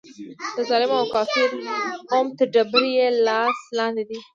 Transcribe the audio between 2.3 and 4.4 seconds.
تر ډبره یې لاس لاندې دی.